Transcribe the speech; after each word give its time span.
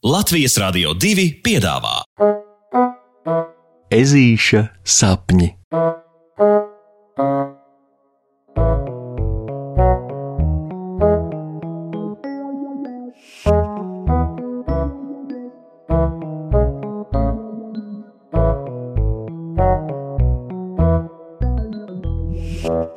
Latvijas 0.00 0.54
Rādio 0.56 0.94
2 0.96 1.26
piedāvā 1.44 1.98
Ezīša 3.92 4.62
sapņi. 4.80 5.48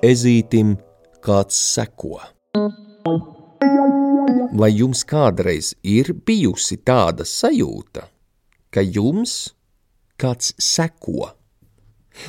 Ezītim 0.07 0.77
kāds 1.19 1.59
seko. 1.73 2.21
Vai 4.53 4.69
jums 4.77 5.01
kādreiz 5.09 5.71
ir 5.81 6.11
bijusi 6.13 6.77
tāda 6.85 7.25
sajūta, 7.25 8.03
ka 8.69 8.83
jums 8.85 9.53
kāds 10.21 10.53
seko? 10.61 11.31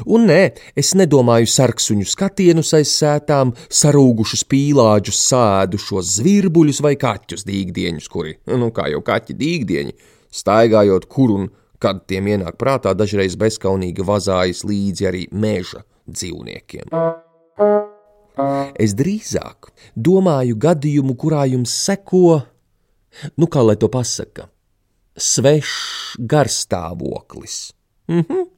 Un 0.09 0.25
nē, 0.31 0.39
es 0.81 0.95
nedomāju 0.97 1.51
sarksuņu 1.53 2.07
skatienus 2.09 2.73
aiz 2.79 2.95
sētām, 2.97 3.53
sarūgušus 3.69 4.47
pīlāģus, 4.49 5.21
sēdušos 5.29 6.15
zvirbuļus 6.19 6.81
vai 6.87 6.95
kaķus 7.01 7.45
dīgdieņus, 7.45 8.09
kuri, 8.09 8.39
nu 8.57 8.71
kā 8.73 8.89
jau 8.95 9.03
kaķi 9.05 9.37
dīgdieņi, 9.43 9.97
staigājot 10.33 11.05
kur 11.13 11.35
un 11.37 11.51
kad 11.85 12.07
tiem 12.09 12.33
ienāk 12.33 12.57
prātā, 12.57 12.95
dažreiz 12.97 13.37
bezkaunīgi 13.37 14.07
vazājas 14.09 14.65
līdzi 14.65 15.11
arī 15.11 15.27
meža 15.37 15.85
dzīvniekiem. 16.09 16.89
Es 18.81 18.97
drīzāk 18.99 19.71
domāju 19.95 20.57
gadījumu, 20.59 21.15
kurā 21.15 21.45
jums 21.51 21.75
seko, 21.85 22.41
nu 23.39 23.47
kā 23.47 23.63
lai 23.63 23.77
to 23.79 23.91
pasaka, 23.93 24.49
svešs 25.15 26.19
garstāvoklis. 26.19 27.73
Mhm. 28.11 28.51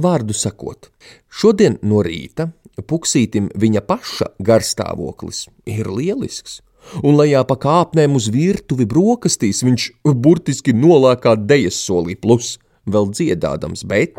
Vārdu 0.00 0.34
sakot, 0.38 0.86
šodien 1.26 1.80
no 1.82 1.98
rīta 2.06 2.52
puksītim 2.86 3.48
viņa 3.58 3.82
paša 3.84 4.28
garstāvoklis 4.38 5.48
ir 5.66 5.90
lielisks, 5.90 6.60
un 7.02 7.18
lejā 7.18 7.42
pa 7.44 7.56
kāpnēm 7.60 8.14
uz 8.16 8.28
virtuvi 8.32 8.86
brokastīs 8.88 9.64
viņš 9.66 9.88
burtiski 10.14 10.74
nolēkā 10.76 11.34
dejas 11.42 11.80
solī 11.82 12.16
plus 12.16 12.58
vēl 12.86 13.10
dziedādams, 13.10 13.84
bet, 13.84 14.16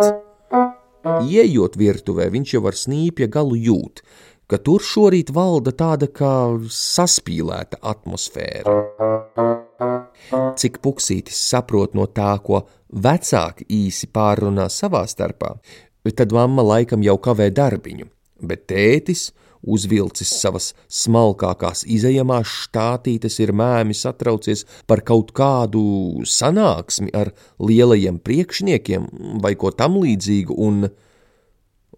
ieejot 1.25 1.77
virtuvē, 1.79 2.29
viņš 2.35 2.53
jau 2.57 2.65
ar 2.67 2.77
snīpja 2.77 3.31
galu 3.31 3.57
jūt, 3.57 4.03
ka 4.51 4.59
tur 4.59 4.83
šorīt 4.83 5.31
valda 5.31 5.71
tāda 5.71 6.09
kā 6.11 6.35
saspīlēta 6.75 7.79
atmosfēra. 7.87 8.73
Cik 10.59 10.81
puksītis 10.83 11.37
saprot 11.49 11.95
no 11.95 12.07
tā, 12.11 12.33
ko 12.43 12.65
vecāki 12.91 13.67
īsi 13.71 14.09
pārrunā 14.11 14.67
savā 14.71 15.05
starpā, 15.07 15.53
tad 16.17 16.35
mamma 16.35 16.65
laikam 16.67 17.03
jau 17.05 17.15
kavē 17.23 17.47
darbiņu, 17.55 18.09
bet 18.43 18.67
tētis, 18.71 19.29
uzvilcis 19.61 20.33
savas 20.41 20.71
smalkākās 20.89 21.85
izejamās 21.85 22.51
štātītes, 22.65 23.39
ir 23.39 23.53
mēmi 23.55 23.95
satraucies 23.95 24.65
par 24.89 25.03
kaut 25.07 25.31
kādu 25.37 26.25
sanāksmi 26.27 27.13
ar 27.15 27.31
lielajiem 27.61 28.19
priekšniekiem 28.19 29.07
vai 29.43 29.55
ko 29.55 29.71
tam 29.71 30.01
līdzīgu, 30.01 30.59
un, 30.59 30.89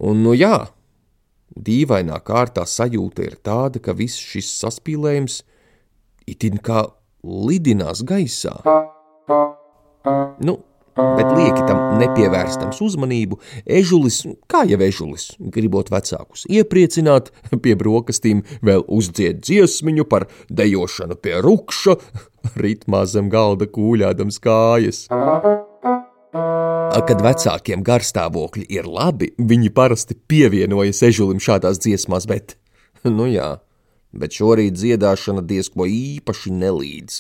un 0.04 0.26
nu 0.28 0.38
jā, 0.38 0.58
Dīvainā 1.54 2.18
kārtā 2.26 2.66
sajūta 2.66 3.28
ir 3.28 3.38
tāda, 3.46 3.82
ka 3.84 3.94
viss 3.98 4.18
šis 4.18 4.50
saspīlējums 4.64 5.42
itin 6.30 6.60
kā 6.64 6.88
lidinās 7.24 8.04
gaisā. 8.08 8.56
Nu, 10.44 10.58
bet 10.98 11.30
lieki 11.38 11.64
tam 11.68 11.98
nepievērstams 12.02 12.82
uzmanību, 12.86 13.40
ežulis, 13.80 14.22
kā 14.52 14.64
jau 14.70 14.80
ežulis, 14.86 15.30
gribot 15.40 15.90
vecākus 15.94 16.46
iepriecināt, 16.52 17.32
pie 17.64 17.78
brokastīm 17.80 18.44
vēl 18.66 18.86
uzdzied 18.88 19.42
dziesmiņu 19.46 20.08
par 20.10 20.28
dejošanu 20.50 21.18
pie 21.22 21.40
rukša, 21.46 21.98
ritmā 22.64 23.06
zem 23.10 23.32
galda 23.34 23.70
kūļādams 23.70 24.42
kājas. 24.44 25.06
Kad 26.94 27.24
vecākiem 27.26 27.82
garstāvokļi 27.82 28.68
ir 28.70 28.86
labi, 28.86 29.32
viņi 29.42 29.72
parasti 29.74 30.14
pievienojas 30.30 31.00
ežulim 31.08 31.40
šādās 31.42 31.80
dziesmās, 31.82 32.28
bet, 32.30 32.54
nu 33.08 33.26
jā, 33.26 33.48
bet 34.14 34.38
šorīt 34.38 34.78
dziedāšana 34.78 35.42
diezko 35.42 35.88
īpaši 35.90 36.54
nelīdz. 36.54 37.18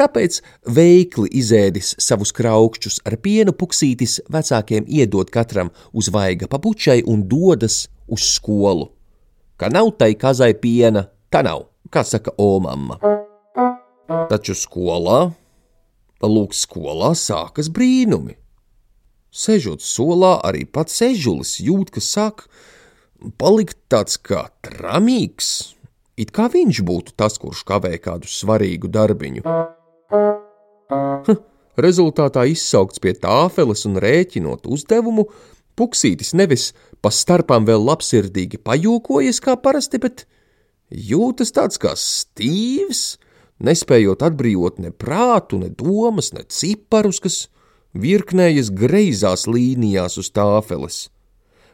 Tāpēc 0.00 0.40
veikli 0.72 1.28
izēdis 1.42 1.92
savus 2.00 2.32
kraukšķus 2.34 3.02
ar 3.04 3.18
pienu 3.20 3.52
puksītis 3.52 4.16
vecākiem 4.32 4.88
iedod 4.88 5.28
katram 5.28 5.70
uz 5.92 6.08
vaiga 6.08 6.48
papučai 6.48 7.02
un 7.04 7.28
dodas 7.28 7.84
uz 8.08 8.26
skolu. 8.32 8.88
Ka 9.60 9.68
nav 9.68 9.92
tai 10.00 10.14
kazai 10.16 10.54
piena, 10.56 11.04
tā 11.28 11.44
nav, 11.44 11.68
kā 11.92 12.00
saka 12.00 12.32
Omamma. 12.40 12.96
Taču 14.32 14.56
skolā, 14.56 15.26
lūk, 16.24 16.56
skolā 16.56 17.12
sākas 17.12 17.68
brīnumi. 17.68 18.40
Sežot 19.30 19.78
solā, 19.78 20.40
arī 20.42 20.64
pats 20.66 20.96
ežulis 21.06 21.60
jūt, 21.62 21.92
ka 21.94 22.02
sāk 22.02 22.48
palikt 23.38 23.78
tāds 23.92 24.18
kā 24.18 24.48
tramīgs, 24.66 25.76
it 26.18 26.32
kā 26.34 26.48
viņš 26.50 26.80
būtu 26.82 27.14
tas, 27.14 27.38
kurš 27.38 27.62
kavē 27.68 27.94
kādu 28.02 28.26
svarīgu 28.26 28.90
darbiņu. 28.90 29.44
Ha, 29.46 31.36
rezultātā 31.78 32.48
izsaukts 32.50 32.98
pie 32.98 33.14
tāfeles 33.14 33.86
un 33.86 34.00
rēķinot 34.02 34.66
uzdevumu, 34.66 35.28
puksītis 35.78 36.34
nevis 36.34 36.72
pa 36.98 37.12
starpām 37.14 37.68
vēl 37.68 37.86
labsirdīgi 37.86 38.58
pajokojas 38.66 39.38
kā 39.44 39.54
parasti, 39.62 40.02
bet 40.02 40.26
jūtas 40.90 41.54
tāds 41.54 41.78
kā 41.78 41.94
stīvs, 41.94 43.14
nespējot 43.62 44.26
atbrīvot 44.26 44.82
ne 44.82 44.90
prātu, 44.90 45.62
ne 45.62 45.70
domas, 45.70 46.34
ne 46.34 46.42
ciparus, 46.50 47.22
kas 47.22 47.44
virknējas 47.94 48.70
greizās 48.70 49.46
līnijās 49.50 50.18
uz 50.20 50.30
tāfeles. 50.30 51.08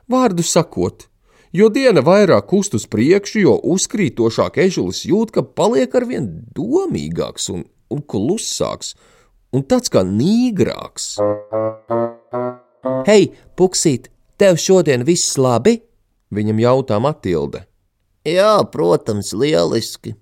Vārdu 0.09 0.45
sakot, 0.47 1.09
jo 1.53 1.69
diena 1.73 2.03
vairāk 2.05 2.47
kust 2.51 2.77
uz 2.79 2.87
priekšu, 2.87 3.41
jo 3.43 3.55
uzkrītošāk 3.75 4.59
ežulis 4.67 5.05
jūt, 5.09 5.35
ka 5.35 5.43
paliek 5.43 5.95
arvien 5.95 6.29
domīgāks 6.57 7.51
un, 7.53 7.65
un 7.91 8.03
klusāks, 8.03 8.95
un 9.53 9.65
tāds 9.67 9.93
kā 9.93 10.05
nīgrāks. 10.07 11.17
Hei, 13.07 13.33
puksīt, 13.59 14.11
tev 14.39 14.61
šodien 14.63 15.05
viss 15.07 15.37
labi? 15.39 15.81
Viņam 16.35 16.61
jautā 16.63 16.99
Matilde. 17.03 17.67
Jā, 18.27 18.59
protams, 18.71 19.31
lieliski. 19.35 20.17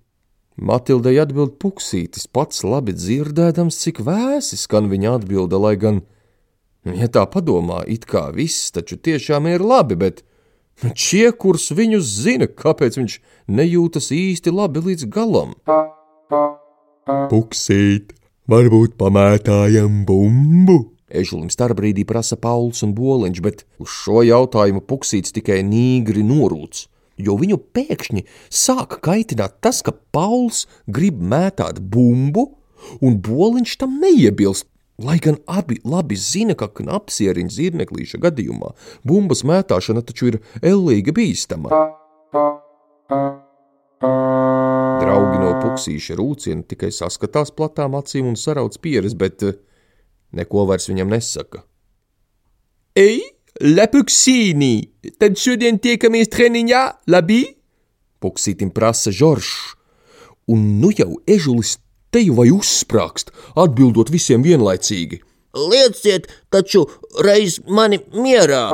Matildei 0.55 1.17
atbild 1.19 1.57
puksītis, 1.59 2.29
pats 2.31 2.63
labi 2.63 2.95
dzirdēdams, 2.95 3.75
cik 3.75 3.99
vēsi 4.07 4.59
skan 4.61 4.87
viņa 4.87 5.17
atbilde, 5.19 5.59
lai 5.59 5.75
gan, 5.75 5.99
ja 6.87 7.09
tā 7.11 7.25
padomā, 7.27 7.83
it 7.91 8.07
kā 8.07 8.29
viss 8.35 8.71
taču 8.71 8.95
tiešām 8.95 9.49
ir 9.51 9.65
labi, 9.67 9.99
bet 9.99 10.23
šie, 10.95 11.33
kurus 11.35 11.73
viņus 11.75 12.07
zina, 12.23 12.47
kāpēc 12.47 13.01
viņš 13.01 13.19
nejūtas 13.51 14.13
īsti 14.15 14.55
labi 14.55 14.85
līdz 14.87 15.11
galam. 15.11 15.59
Puksīt, 17.35 18.15
varbūt 18.47 18.95
pamētājam 19.01 20.05
bumbu? 20.07 20.95
Ežulim 21.11 21.51
starbrīdī 21.51 22.07
prasa 22.07 22.39
Pauls 22.39 22.87
un 22.87 22.95
Boliņš, 22.95 23.43
bet 23.43 23.67
uz 23.83 23.91
šo 23.91 24.23
jautājumu 24.23 24.87
puksīts 24.87 25.35
tikai 25.35 25.65
nīgri 25.67 26.23
norūts 26.27 26.87
jo 27.17 27.37
viņu 27.41 27.59
pēkšņi 27.77 28.25
sāka 28.51 29.01
kaitināt 29.05 29.61
tas, 29.65 29.83
ka 29.85 29.95
Pauls 30.15 30.65
grib 30.87 31.21
mētāt 31.23 31.81
bumbu, 31.81 32.51
un 33.01 33.19
boliņš 33.25 33.77
tam 33.81 33.99
neiebilst. 34.03 34.69
Lai 35.03 35.17
gan 35.19 35.41
abi 35.51 35.81
labi 35.83 36.15
zina, 36.15 36.55
ka 36.55 36.69
knapsieriņa 36.71 37.51
zirneklīša 37.51 38.21
gadījumā 38.23 38.71
bumbas 39.03 39.43
mētāšana 39.43 40.05
taču 40.07 40.29
ir 40.31 40.37
ellīga 40.63 41.11
bīstama. 41.17 41.73
Draugi 45.03 45.43
no 45.43 45.51
puksīša 45.65 46.15
rūciena 46.21 46.63
tikai 46.71 46.93
saskatās 46.95 47.51
platām 47.51 47.99
acīm 47.99 48.31
un 48.31 48.39
sarauc 48.39 48.79
pieres, 48.79 49.19
bet 49.19 49.43
eh, 49.43 49.59
neko 50.31 50.69
vairs 50.71 50.87
viņam 50.93 51.11
nesaka. 51.11 51.67
Ei! 52.95 53.34
Lepuksīnī, 53.63 54.89
tad 55.23 55.39
šodien 55.39 55.77
tiekamies 55.79 56.27
treniņā, 56.35 56.81
labi? 57.07 57.45
Puksītim 58.19 58.73
prasa 58.75 59.13
Žoržs, 59.15 59.77
un 60.51 60.81
nu 60.81 60.91
jau 60.91 61.21
ežulis 61.31 61.77
teju 62.11 62.35
vai 62.41 62.49
uzsprāgst, 62.51 63.31
atbildot 63.55 64.11
visiem 64.11 64.43
vienlaicīgi. 64.43 65.21
Lieciet 65.55 66.27
taču 66.51 66.83
reiz 67.23 67.61
mani 67.71 68.01
mierā! 68.11 68.65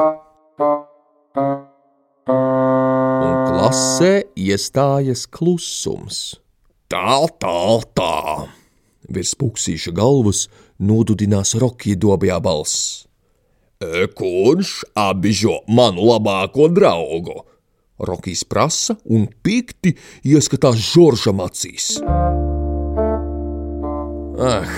Un 2.30 3.36
klasē 3.50 4.14
iestājas 4.32 5.26
klusums. 5.28 6.40
Tā, 6.88 7.20
tā, 7.36 7.60
tā! 7.92 8.48
Virs 9.12 9.36
puksīša 9.36 9.92
galvas 9.92 10.46
nodudinās 10.80 11.52
Rokija 11.60 12.00
dobjā 12.00 12.40
balss. 12.40 13.09
Kurš 13.80 14.82
apbižo 14.92 15.54
manu 15.72 16.02
labāko 16.04 16.66
draugu? 16.68 17.38
Rokijs 17.98 18.42
prasa 18.44 18.92
un 19.08 19.22
pikti 19.40 19.94
ieskatās 20.28 20.76
Žoržam 20.84 21.40
acīs. 21.40 21.86
Ah, 24.36 24.74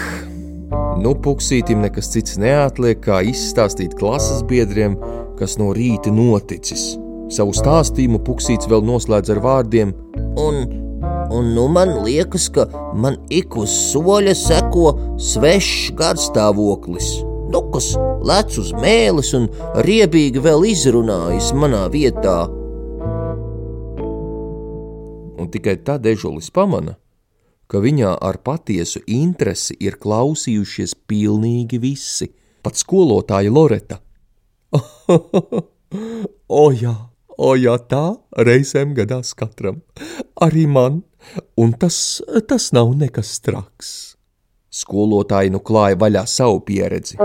nu 1.03 1.17
puksītim 1.25 1.83
nekas 1.83 2.13
cits 2.15 2.39
neatliek, 2.39 3.01
kā 3.03 3.25
izstāstīt 3.27 3.99
klases 3.99 4.45
biedriem, 4.47 4.95
kas 5.41 5.59
no 5.59 5.73
rīta 5.75 6.15
noticis. 6.15 6.93
Savu 7.35 7.57
stāstījumu 7.59 8.23
puksīts 8.23 8.71
vēl 8.71 8.87
noslēdz 8.87 9.35
ar 9.35 9.43
vārdiem: 9.43 9.97
Un, 10.39 10.63
un 11.35 11.51
nu 11.59 11.67
man 11.75 11.99
liekas, 12.07 12.47
ka 12.55 12.71
man 12.95 13.19
ik 13.35 13.59
uz 13.59 13.75
soļa 13.91 14.39
seko 14.47 14.89
svešs 15.19 15.91
garstāvoklis. 15.99 17.32
Nu, 17.53 17.61
kas 17.69 17.93
lec 18.25 18.55
uz 18.57 18.71
mēlis 18.73 19.35
un 19.37 19.51
riebīgi 19.85 20.41
vēl 20.41 20.65
izrunājas 20.71 21.51
manā 21.53 21.85
vietā. 21.93 22.47
Un 25.43 25.51
tikai 25.53 25.75
tad 25.85 26.07
ežulis 26.09 26.49
pamana, 26.55 26.95
ka 27.69 27.83
viņā 27.83 28.15
ar 28.25 28.39
patiesu 28.45 29.03
interesi 29.09 29.77
ir 29.81 29.99
klausījušies 30.01 30.95
pilnīgi 31.09 31.81
visi, 31.83 32.31
pat 32.65 32.81
skolotāja 32.81 33.53
Loreta. 33.53 34.01
o 36.63 36.65
jā, 36.73 36.95
o 37.37 37.53
jā, 37.59 37.77
tā 37.89 38.05
reizēm 38.49 38.97
gadās 38.97 39.35
katram, 39.37 39.83
arī 40.41 40.65
man, 40.69 41.03
un 41.57 41.77
tas, 41.77 42.23
tas 42.49 42.73
nav 42.77 42.93
nekas 42.97 43.39
traks. 43.45 43.95
Skolotāji 44.73 45.53
nu 45.53 45.61
klāja 45.61 46.01
vaļā 46.01 46.29
savu 46.29 46.63
pieredzi. 46.65 47.19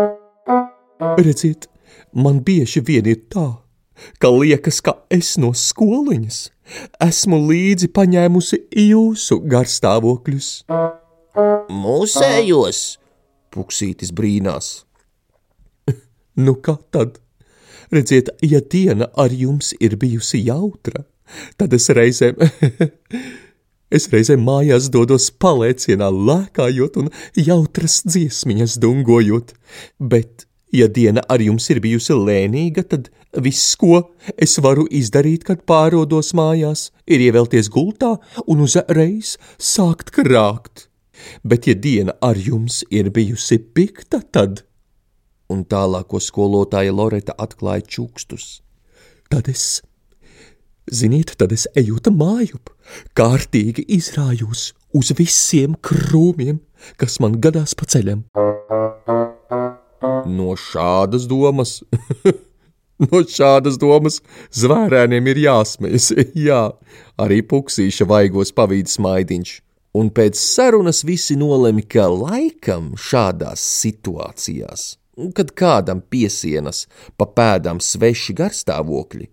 Redziet, 1.00 1.68
man 2.14 2.40
bieži 2.42 2.82
vien 2.82 3.06
ir 3.06 3.20
tā, 3.30 3.46
ka 4.18 4.30
liekas, 4.34 4.80
ka 4.82 4.96
es 5.14 5.36
no 5.38 5.52
skoliņas 5.54 6.40
esmu 7.06 7.38
līdzi 7.48 7.92
paņēmusi 7.94 8.60
jūsu 8.90 9.38
garstāvokļus. 9.52 10.50
Mūsējos, 11.70 12.82
Puksītis 13.54 14.12
brīnās. 14.14 14.72
nu 16.46 16.58
kā 16.66 16.78
tad? 16.92 17.22
Redziet, 17.94 18.34
ja 18.44 18.60
diena 18.60 19.08
ar 19.16 19.32
jums 19.32 19.72
ir 19.80 19.96
bijusi 20.02 20.42
jautra, 20.50 21.06
tad 21.62 21.78
es 21.78 21.88
reizēm, 21.94 22.42
es 23.98 24.10
reizēm 24.12 24.44
mājās 24.44 24.90
dodos 24.92 25.30
palēcienā 25.32 26.10
lēkājot 26.12 27.00
un 27.00 27.14
jautras 27.38 28.02
dziesmiņas 28.10 28.76
dungojot, 28.84 29.56
bet 30.02 30.48
Ja 30.76 30.90
diena 30.92 31.22
ar 31.32 31.40
jums 31.40 31.70
ir 31.72 31.80
bijusi 31.80 32.12
lēnīga, 32.12 32.84
tad 32.92 33.08
viss, 33.40 33.76
ko 33.80 34.02
es 34.36 34.58
varu 34.64 34.84
izdarīt, 34.92 35.46
kad 35.48 35.64
pārodos 35.68 36.34
mājās, 36.36 36.90
ir 37.08 37.24
ievelties 37.24 37.70
gultā 37.72 38.18
un 38.48 38.66
uzreiz 38.66 39.38
sākt 39.56 40.12
krākt. 40.16 40.88
Bet, 41.44 41.68
ja 41.68 41.74
diena 41.74 42.18
ar 42.22 42.38
jums 42.38 42.84
ir 42.92 43.10
bijusi 43.16 43.58
pikta, 43.60 44.20
tad, 44.22 44.66
un 45.50 45.64
tālāko 45.64 46.20
skolotāja 46.22 46.94
Loreta 46.94 47.34
atklāja 47.40 47.88
čukstus, 47.88 48.60
tad 49.32 49.48
es, 49.48 49.82
ziniet, 50.92 51.34
tad 51.40 51.56
es 51.56 51.66
ejot 51.80 52.12
mājup, 52.12 52.70
kārtīgi 53.18 53.88
izrājos 53.98 54.74
uz 54.94 55.16
visiem 55.18 55.80
krūmiem, 55.80 56.60
kas 57.00 57.22
man 57.24 57.40
gadās 57.42 57.74
pa 57.74 57.88
ceļam. 57.88 58.28
No 60.02 60.54
šādas 60.60 61.26
domas, 61.30 61.80
no 63.04 63.22
šādas 63.26 63.80
domas 63.82 64.20
zvērēniem 64.54 65.32
ir 65.34 65.42
jāsmējas. 65.48 66.12
Jā, 66.48 66.68
arī 67.18 67.42
puksīša 67.42 68.06
vaigos 68.10 68.54
pavīd 68.58 68.92
smaidiņš. 68.92 69.56
Un 69.98 70.12
pēc 70.14 70.38
sarunas 70.38 71.02
visi 71.08 71.38
nolemi, 71.40 71.82
ka 71.82 72.06
laikam 72.12 72.92
šādās 73.02 73.64
situācijās, 73.82 74.84
kad 75.34 75.56
kādam 75.58 76.04
piesienas 76.06 76.86
pa 77.18 77.26
pēdām 77.26 77.82
sveši 77.82 78.38
garstāvokļi, 78.38 79.26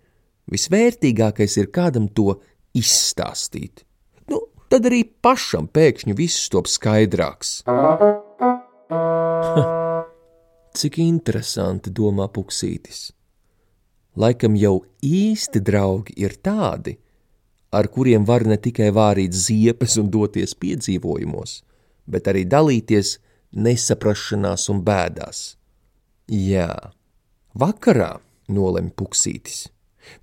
visvērtīgākais 0.55 1.61
ir 1.61 1.69
kādam 1.75 2.09
to 2.09 2.39
izstāstīt. 2.73 3.85
Nu, 4.33 4.47
tad 4.73 4.89
arī 4.89 5.05
pašam 5.05 5.69
pēkšņi 5.69 6.17
viss 6.17 6.49
top 6.55 6.71
skaidrāks. 6.71 7.59
Cik 10.75 10.97
interesanti, 10.99 11.93
domā 11.95 12.25
Puksītis. 12.35 13.13
Laikam 14.19 14.57
jau 14.59 14.81
īsti 15.07 15.63
draugi 15.63 16.17
ir 16.19 16.35
tādi, 16.43 16.97
ar 17.71 17.87
kuriem 17.95 18.27
var 18.27 18.43
ne 18.51 18.59
tikai 18.59 18.89
vārīt 18.91 19.39
ziepes 19.39 19.95
un 20.03 20.11
doties 20.11 20.57
piedzīvojumos, 20.59 21.55
bet 22.11 22.27
arī 22.33 22.43
dalīties 22.51 23.15
nesaprašanās 23.55 24.67
un 24.75 24.83
bēdās. 24.83 25.47
Jā, 26.27 26.75
vakarā 27.55 28.13
nolem 28.51 28.91
Puksītis. 28.91 29.69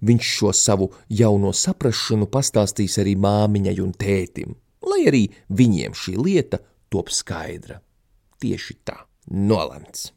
Viņš 0.03 0.35
šo 0.35 0.51
savu 0.51 0.91
jauno 1.07 1.55
saprašanu 1.55 2.27
pastāstīs 2.27 2.99
arī 2.99 3.15
māmiņai 3.15 3.79
un 3.87 3.95
tētim, 3.95 4.55
lai 4.83 5.03
arī 5.07 5.27
viņiem 5.47 5.95
šī 5.95 6.19
lieta 6.19 6.59
top 6.91 7.07
skaidra. 7.07 7.79
Tieši 8.43 8.81
tā, 8.83 9.05
nolemts. 9.31 10.11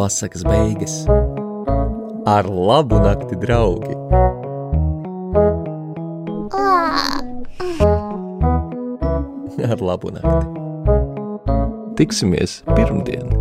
Pasakas 0.00 0.40
beigas 0.48 1.04
ar 2.24 2.48
labu 2.48 2.96
nakti, 3.04 3.36
draugi! 3.36 3.92
Ar 9.68 9.80
labu 9.84 10.08
nakti! 10.16 10.48
Tiksimies 12.00 12.64
pirmdien! 12.72 13.39